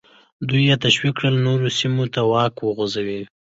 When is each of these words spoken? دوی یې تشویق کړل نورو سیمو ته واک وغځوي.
دوی 0.49 0.61
یې 0.69 0.75
تشویق 0.85 1.13
کړل 1.17 1.35
نورو 1.47 1.67
سیمو 1.79 2.05
ته 2.13 2.21
واک 2.31 2.55
وغځوي. 2.61 3.21